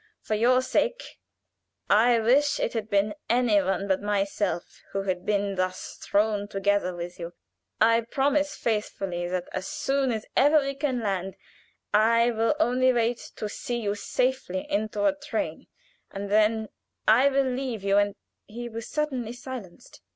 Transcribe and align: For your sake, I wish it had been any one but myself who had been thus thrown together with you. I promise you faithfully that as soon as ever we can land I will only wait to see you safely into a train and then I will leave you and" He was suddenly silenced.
For 0.19 0.33
your 0.33 0.63
sake, 0.63 1.19
I 1.87 2.17
wish 2.19 2.59
it 2.59 2.73
had 2.73 2.89
been 2.89 3.13
any 3.29 3.61
one 3.61 3.87
but 3.87 4.01
myself 4.01 4.81
who 4.93 5.03
had 5.03 5.27
been 5.27 5.53
thus 5.53 5.93
thrown 6.01 6.47
together 6.47 6.95
with 6.95 7.19
you. 7.19 7.33
I 7.79 8.01
promise 8.01 8.57
you 8.59 8.63
faithfully 8.63 9.27
that 9.27 9.47
as 9.53 9.67
soon 9.67 10.11
as 10.11 10.25
ever 10.35 10.59
we 10.61 10.73
can 10.73 11.01
land 11.01 11.35
I 11.93 12.31
will 12.31 12.55
only 12.59 12.91
wait 12.91 13.31
to 13.35 13.47
see 13.47 13.79
you 13.79 13.93
safely 13.93 14.65
into 14.71 15.05
a 15.05 15.15
train 15.15 15.67
and 16.09 16.31
then 16.31 16.69
I 17.07 17.27
will 17.29 17.43
leave 17.45 17.83
you 17.83 17.97
and" 17.99 18.15
He 18.47 18.69
was 18.69 18.87
suddenly 18.89 19.33
silenced. 19.33 20.01